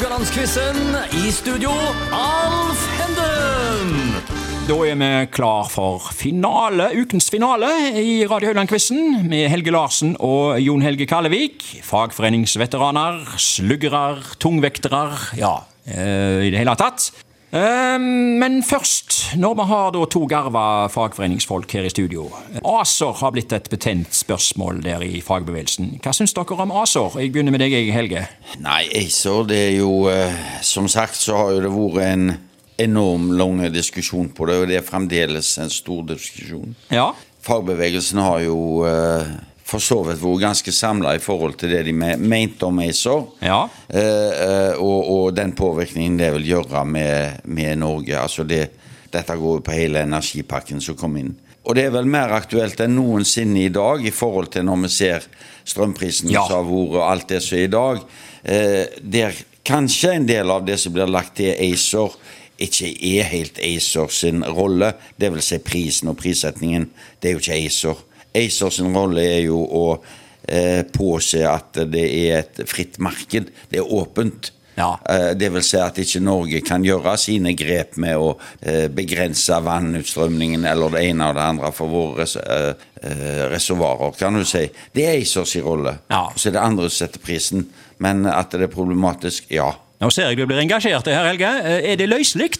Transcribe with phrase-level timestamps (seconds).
[0.00, 0.76] Haugalandsquizen.
[1.12, 1.68] I studio,
[2.16, 4.14] Alf Henden.
[4.64, 7.68] Da er vi klar for finale, ukens finale
[8.00, 11.60] i Radio Haugland-quizen med Helge Larsen og Jon Helge Kallevik.
[11.84, 15.04] Fagforeningsveteraner, sluggere, tungvektere,
[15.36, 15.52] ja,
[15.84, 17.10] eh, i det hele tatt.
[17.52, 17.98] Eh,
[18.40, 22.28] Men først, når vi har to garva fagforeningsfolk her i studio.
[22.64, 25.96] ACER har blitt et betent spørsmål der i fagbevegelsen.
[26.02, 27.18] Hva syns dere om ACER?
[27.18, 28.26] Jeg begynner med deg, Helge.
[28.62, 32.30] Nei, ACER, det er jo eh, Som sagt så har jo det vært en
[32.80, 36.74] enorm lang diskusjon på det, og det er fremdeles en stor diskusjon.
[36.90, 37.10] Ja.
[37.44, 39.34] Fagbevegelsen har jo eh,
[39.70, 43.22] for så vidt vært ganske samla i forhold til det de mente om ACER.
[43.44, 43.60] Ja.
[43.88, 48.16] Eh, eh, og, og den påvirkningen det vil gjøre med, med Norge.
[48.18, 48.64] Altså det,
[49.12, 51.36] dette går jo på hele energipakken som kom inn.
[51.68, 54.92] Og det er vel mer aktuelt enn noensinne i dag i forhold til når vi
[54.94, 55.30] ser
[55.68, 56.46] strømprisen Ja.
[56.48, 58.04] som har vært og alt det som er i dag.
[58.42, 62.16] Eh, der kanskje en del av det som blir lagt til ACER,
[62.60, 64.94] ikke er helt ACER sin rolle.
[65.20, 66.88] Det vil si prisen og prissetningen.
[67.20, 68.06] Det er jo ikke ACER.
[68.34, 69.84] ACER sin rolle er jo å
[70.48, 73.50] eh, påse at det er et fritt marked.
[73.70, 74.52] Det er åpent.
[74.78, 74.94] Ja.
[75.10, 78.30] Eh, Det vil si at ikke Norge kan gjøre sine grep med å
[78.62, 84.14] eh, begrense vannutstrømningen eller det ene og det andre for våre res eh, eh, reservoarer,
[84.16, 84.64] kan du si.
[84.94, 85.98] Det er ACERs rolle.
[86.10, 86.28] Ja.
[86.36, 87.66] Så er det andre som setter prisen.
[88.00, 89.74] Men at det er problematisk, ja.
[90.00, 91.50] Nå ser jeg du blir engasjert her, Helge.
[91.60, 92.54] Eh, Er det løselig?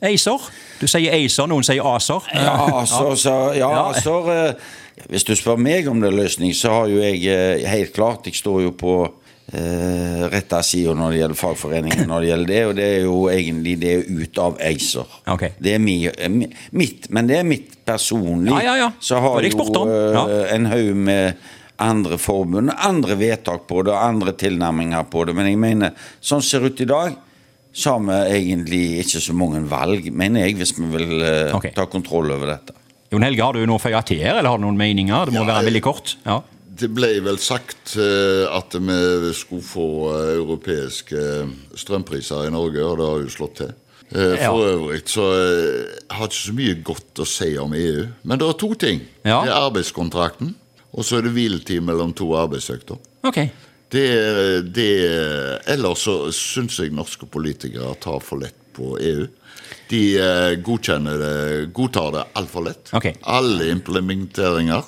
[0.00, 0.50] ACER?
[0.80, 2.28] Du sier ACER, noen sier ACER.
[2.34, 4.68] Ja, så, så, ja, Acer eh,
[5.10, 8.28] Hvis du spør meg om det er løsning, så har jo jeg eh, helt klart
[8.30, 8.94] Jeg står jo på
[9.52, 13.16] eh, retta sida når det gjelder fagforeningen, når det gjelder det, og det er jo
[13.32, 15.16] egentlig det er ut av ACER.
[15.36, 15.56] Okay.
[15.60, 16.36] Det er mi, eh,
[16.70, 18.52] mitt, men det er mitt personlig.
[18.56, 18.92] Ja, ja, ja.
[19.00, 21.48] Så har jeg jo eh, en haug med
[21.80, 25.34] andre forbund, andre vedtak på det, andre tilnærminger på det.
[25.36, 27.18] Men jeg mener, sånn ser det ut i dag,
[27.72, 31.70] så har vi egentlig ikke så mange valg, mener jeg, hvis vi vil eh, okay.
[31.76, 32.74] ta kontroll over dette.
[33.10, 35.30] Jon Helge, har du noe å føye til her, eller har du noen meninger?
[35.30, 36.16] Det må Ja, være veldig kort.
[36.26, 36.40] Ja.
[36.80, 41.24] Det ble vel sagt eh, at vi skulle få eh, europeiske
[41.78, 43.72] strømpriser i Norge, og det har jo slått til.
[44.10, 44.50] Eh, Ja.
[44.50, 48.06] For øvrig så eh, har ikke så mye godt å si om EU.
[48.24, 49.02] Men det er to ting.
[49.22, 49.42] Ja.
[49.44, 50.54] Det er arbeidskontrakten,
[50.90, 52.98] og så er det hviletid mellom to arbeidsøkter.
[53.26, 53.44] Ok.
[53.90, 54.06] Det,
[54.70, 54.90] det,
[55.66, 59.26] ellers så syns jeg norske politikere tar for lett på EU.
[59.90, 61.34] De eh, godkjenner det,
[61.74, 62.92] godtar det altfor lett.
[62.94, 63.16] Okay.
[63.26, 64.86] Alle implementeringer,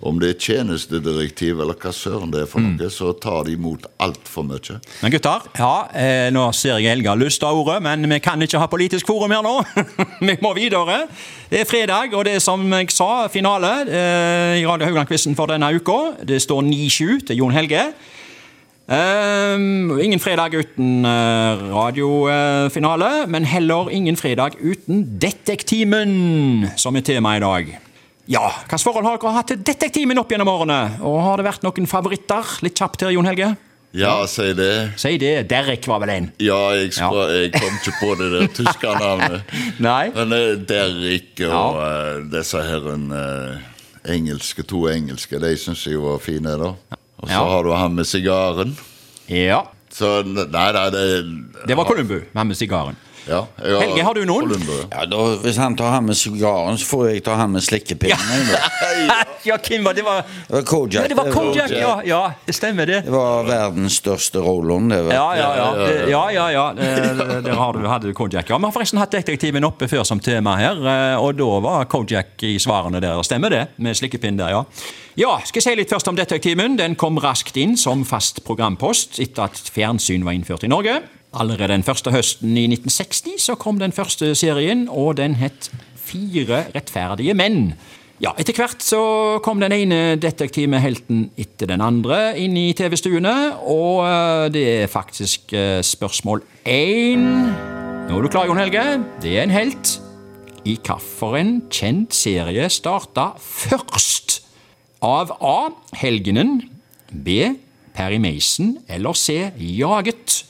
[0.00, 2.78] om det er tjenestedirektiv eller hva søren det er for Mm.
[2.78, 4.78] noe, så tar de imot altfor mye.
[5.02, 8.40] Men gutter, ja, eh, nå ser jeg Helge har lyst av ordet, men vi kan
[8.40, 9.58] ikke ha politisk forum her nå.
[10.24, 11.02] vi må videre.
[11.50, 15.52] Det er fredag, og det er som jeg sa, finale eh, i Radio Haugland-quizen for
[15.52, 16.14] denne uka.
[16.24, 17.90] Det står 9-7 til Jon Helge.
[18.90, 27.36] Ehm, ingen fredag uten uh, radiofinale, men heller ingen fredag uten Detektimen, som er tema
[27.36, 27.70] i dag.
[28.26, 30.78] Ja, Hvilket forhold har dere hatt til Detektimen opp gjennom årene?
[31.06, 32.56] Og Har det vært noen favoritter?
[32.66, 33.52] Litt kjapt her, Jon Helge.
[33.94, 34.98] Ja, si det.
[35.02, 35.32] Si det.
[35.50, 36.28] Derek var vel en.
[36.42, 39.54] Ja, jeg, spra, jeg kom ikke på det der tyske navnet.
[39.86, 40.10] Nei.
[40.18, 43.62] Men uh, Derek og uh, disse her eh,
[44.18, 46.74] engelske, to engelske, de syns jeg var fine, da.
[47.20, 47.44] Og så Ja.
[47.50, 48.76] har du han med sigaren.
[49.28, 49.62] Ja.
[49.92, 52.96] Så nei, nei, det Det var Columbu, men med sigaren.
[53.30, 54.50] Ja, jeg har- Helge, har du noen?
[54.50, 54.78] Ja.
[54.90, 58.48] Ja, da, Hvis han tar han med sigaren, så får jeg ta han med slikkepinnen.
[58.50, 59.18] Ja.
[59.52, 60.02] ja, Kim, det?
[60.04, 60.94] Var, Det var Kojak.
[60.98, 62.20] ja, det var Kojak, ja, ja.
[62.46, 63.04] Det stemmer, det.
[63.06, 64.88] Det var verdens største roll-on.
[64.90, 65.12] det var.
[65.14, 65.68] Ja, ja, ja.
[65.86, 66.66] Det- ja, ja, ja.
[66.72, 68.48] Det- Der har du, hadde du Kojak.
[68.50, 71.84] Ja, Vi har forresten hatt Detektiven oppe før som tema her, eh, og da var
[71.86, 73.22] Kojak i svarene der.
[73.22, 73.62] Stemmer det?
[73.78, 74.64] Med slikkepinn der, ja.
[75.18, 76.76] Ja, skal jeg si litt først om Detektiven.
[76.78, 81.00] Den kom raskt inn som fast programpost etter at fjernsyn var innført i Norge.
[81.30, 85.70] Allerede den første høsten i 1960 så kom den første serien, og den het
[86.10, 87.74] Fire rettferdige menn.
[88.20, 89.00] Ja, Etter hvert så
[89.44, 95.54] kom den ene detektivhelten etter den andre inn i TV-stuene, og eh, det er faktisk
[95.54, 97.24] eh, spørsmål én
[98.10, 98.82] Nå er du klar, Jon Helge.
[99.22, 99.94] Det er en helt.
[100.66, 104.40] I hvilken kjent serie starta først?
[105.00, 105.70] Av A.
[105.94, 106.58] Helgenen.
[107.14, 107.54] B.
[107.94, 108.80] Perry Mason.
[108.90, 109.38] Eller C.
[109.62, 110.49] Jaget.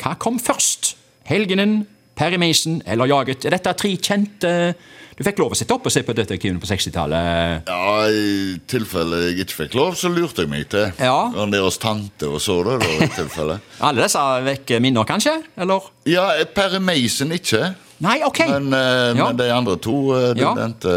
[0.00, 0.94] Hva kom først?
[1.28, 1.82] Helgenen,
[2.16, 3.44] Perry Mason eller Jaget?
[3.46, 4.74] Er dette tre kjente
[5.20, 7.66] Du fikk lov å sitte opp og se på Detektivene på 60-tallet.
[7.68, 10.86] Ja, I tilfelle jeg ikke fikk lov, så lurte jeg meg til.
[10.96, 11.26] Ja.
[11.36, 13.58] om ned hos tante og så det, da, i tilfelle.
[13.84, 15.34] Alle disse vekker minner, kanskje?
[15.60, 15.90] Eller?
[16.08, 16.24] Ja,
[16.56, 17.74] Perry Mason ikke.
[18.00, 18.38] Nei, ok.
[18.48, 19.26] Men, eh, Ja.
[19.26, 20.54] men de andre to eh, de Ja.
[20.56, 20.94] nevnte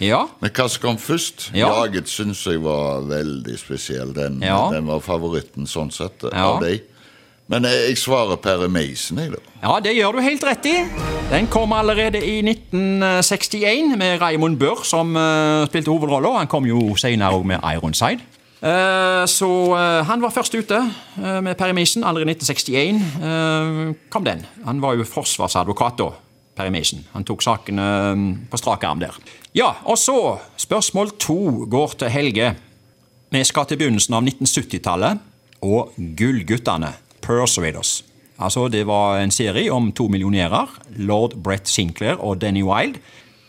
[0.00, 0.22] Ja.
[0.40, 1.50] Men hva som kom først?
[1.52, 1.68] Ja.
[1.84, 4.14] Jaget syns jeg var veldig spesiell.
[4.16, 4.70] Den, Ja.
[4.72, 6.80] den var favoritten sånn sett av de.
[7.52, 9.42] Men jeg, jeg svarer Perry Mason, jeg, da.
[9.60, 10.78] Ja, det gjør du helt rett i.
[11.28, 16.38] Den kom allerede i 1961 med Raymond Burr som uh, spilte hovedrolla.
[16.40, 18.24] Han kom jo senere òg med Ironside.
[18.64, 20.80] Uh, så uh, han var først ute
[21.16, 22.04] med Perry Mason.
[22.04, 24.44] Allerede i 1961 kom den.
[24.64, 26.10] Han var jo forsvarsadvokat da.
[26.54, 27.04] Perry Mason.
[27.12, 27.84] Han tok sakene
[28.48, 29.16] på strak arm der.
[29.58, 32.54] Ja, og så Spørsmål to går til Helge.
[33.34, 35.24] Vi skal til begynnelsen av 1970-tallet
[35.66, 36.92] og Gullguttene.
[37.24, 38.04] Persuaders.
[38.38, 42.98] Altså, Det var en serie om to millionærer, lord Brett Sinclair og Danny Wilde.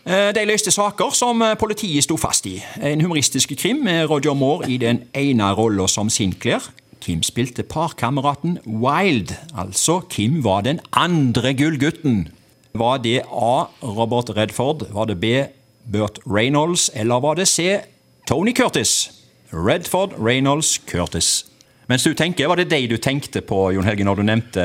[0.05, 2.59] De løste saker som politiet sto fast i.
[2.83, 6.59] En humoristisk krim med Roger Moore i den ene rolla som Sinclair.
[7.01, 12.27] Kim spilte parkameraten Wilde, altså Kim var den andre gullgutten.
[12.73, 13.65] Var det A.
[13.83, 15.25] Robert Redford, var det B.
[15.91, 17.77] Burt Reynolds, eller var det C.
[18.27, 19.11] Tony Curtis?
[19.53, 21.45] Redford, Reynolds, Curtis.
[21.87, 24.63] Mens du tenker, Var det deg du tenkte på, Jon Helge, når du nevnte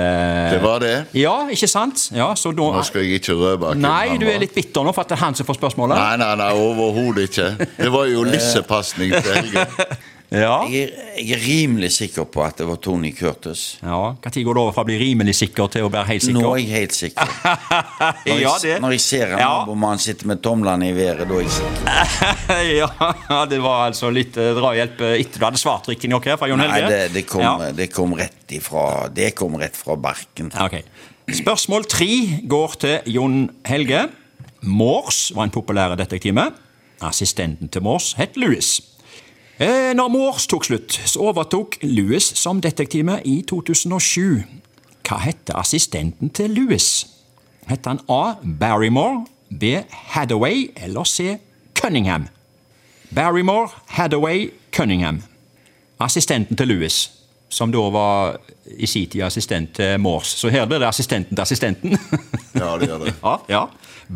[0.54, 0.94] Det var det.
[1.18, 2.06] Ja, ikke sant?
[2.16, 5.12] Ja, så nå, skal jeg ikke røpe Nei, du er litt bitter nå for at
[5.12, 6.00] det er han som får spørsmålet?
[6.00, 7.50] Nei, nei, nei, overhodet ikke.
[7.76, 9.66] Det var jo lissepasning til Helge.
[10.30, 10.60] Ja.
[10.70, 13.78] Jeg er, jeg er rimelig sikker på at det var Tony Curtis.
[13.82, 13.96] ja.
[14.14, 16.38] Når går det over fra å bli rimelig sikker til å være helt sikker?
[16.38, 17.32] Nå er jeg helt sikker.
[18.28, 18.76] Når jeg, ja, det.
[18.84, 19.48] når jeg ser en Ja.
[19.64, 22.94] nabomannen sitte med tomlene i været, da er jeg sikker.
[23.30, 26.48] ja, det var altså litt eh, drahjelp eh, etter du hadde svart riktignok her fra
[26.50, 26.90] Jon Nei, Helge.
[26.94, 27.72] det, det, kom, Ja.
[27.74, 30.52] det kom rett ifra Det kom rett fra barken.
[30.54, 30.84] Okay.
[31.40, 32.10] Spørsmål tre
[32.50, 34.06] går til Jon Helge.
[34.62, 36.50] Morse var en populær detektime
[37.02, 38.76] Assistenten til Morse het Louis.
[39.60, 44.42] Eh, Når Mors tok slutt, så overtok Louis som detektiv i 2007.
[45.04, 46.86] Hva hette assistenten til Louis?
[47.68, 48.36] Hette han A.
[48.42, 49.82] Barrymore, B.
[50.14, 51.36] Hathaway eller C.
[51.74, 52.28] Cunningham?
[53.14, 55.22] Barrymore, Hathaway, Cunningham.
[56.00, 57.10] Assistenten til Louis,
[57.50, 58.38] som da var
[58.78, 60.30] i sin tid assistent til Mors.
[60.40, 61.98] Så her blir det assistenten til assistenten.
[62.60, 63.12] Ja, det gjør det.
[63.22, 63.60] ja, ja.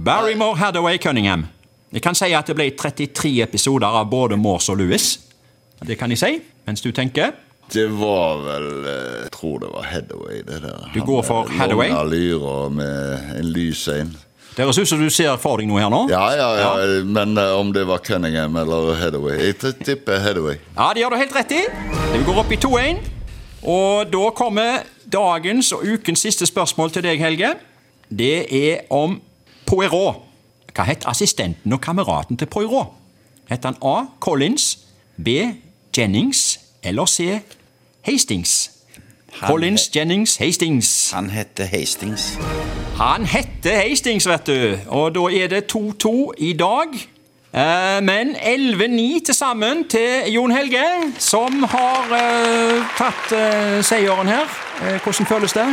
[0.05, 1.47] Barrymore, Hathaway, Cunningham.
[1.93, 5.05] Jeg kan si at det ble 33 episoder av både Mors og Louis.
[5.87, 7.33] Det kan jeg si, mens du tenker.
[7.73, 10.91] Det var vel eh, Jeg tror det var Headaway, det der.
[10.95, 11.89] Du går for Hathaway?
[11.89, 14.13] Lange lyrer med en lys en.
[14.55, 16.05] Det høres ut som du ser for deg noe her nå.
[16.13, 20.61] Ja, ja, ja, men eh, om det var Cunningham eller Headaway Jeg tipper Headaway.
[20.77, 21.63] Ja, det gjør du helt rett i.
[22.13, 23.01] Vi går opp i 2-1.
[23.65, 27.55] Og da kommer dagens og ukens siste spørsmål til deg, Helge.
[28.13, 29.19] Det er om
[29.67, 30.21] Poirot.
[30.75, 32.93] Hva het assistenten og kameraten til Poirot?
[33.51, 34.05] Het han A.
[34.21, 34.75] Collins,
[35.17, 35.29] B.
[35.99, 37.41] Jennings eller C.
[38.03, 38.71] Hastings?
[39.41, 41.11] Collins, Jennings, Hastings.
[41.13, 42.39] Han heter Hastings.
[42.97, 44.79] Han heter Hastings, vet du.
[44.89, 46.87] Og da er det 2-2 i dag.
[47.55, 50.85] Eh, men 11-9 til sammen til Jon Helge,
[51.19, 54.51] som har eh, tatt eh, seieren her.
[55.03, 55.67] Hvordan føles det?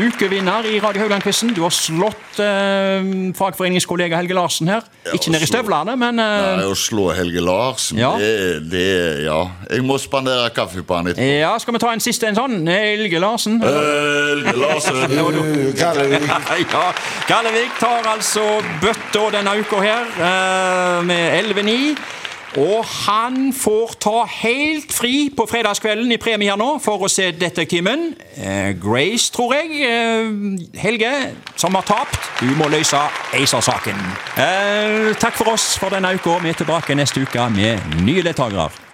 [0.00, 1.50] Ukevinner i Radio Haugland-quizen.
[1.54, 3.04] Du har slått eh,
[3.36, 4.86] fagforeningskollega Helge Larsen her.
[5.12, 8.14] Ikke ned i støvlene, men eh, Nei, Å slå Helge Larsen, Ja.
[8.20, 8.86] det, det
[9.26, 9.42] Ja.
[9.70, 11.26] Jeg må spandere kaffe på han etterpå.
[11.42, 12.56] Ja, skal vi ta en siste en sånn?
[12.70, 13.60] Helge Larsen.
[13.60, 14.96] Helge Larsen!
[15.80, 16.86] ja,
[17.28, 18.46] Kallevik tar altså
[18.80, 21.98] bøtta denne uka her eh, med 11-9.
[22.58, 27.28] Og han får ta helt fri på fredagskvelden i premie her nå for å se
[27.38, 28.08] Detektimen.
[28.34, 29.84] Eh, Grace, tror jeg.
[29.86, 31.12] Eh, Helge,
[31.54, 32.18] som har tapt.
[32.40, 32.98] Du må løse
[33.38, 34.02] ACER-saken.
[34.34, 36.40] Eh, takk for oss for denne uka.
[36.42, 38.89] Vi er tilbake neste uke med nye deltakere.